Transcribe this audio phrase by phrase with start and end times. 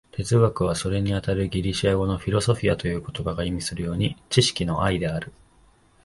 [0.13, 5.31] 哲学は、それにあたるギリシア語の「フィロソフィア」という言葉が意味するように、知識の愛である。